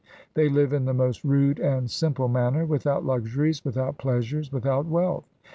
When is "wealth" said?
4.87-5.25